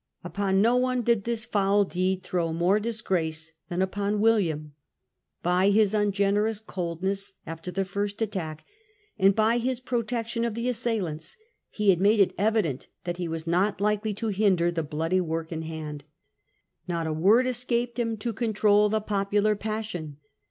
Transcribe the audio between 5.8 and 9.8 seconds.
ungenerous coldness after Conduct of fi rst attack, and by his